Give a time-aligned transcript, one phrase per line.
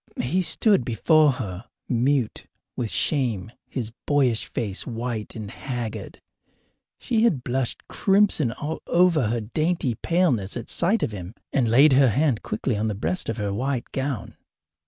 [0.23, 6.19] He stood before her mute with shame, his boyish face white and haggard.
[6.97, 11.93] She had blushed crimson all over her dainty paleness at sight of him, and laid
[11.93, 14.37] her hand quickly on the breast of her white gown.